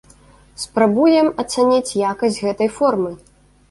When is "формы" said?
2.81-3.19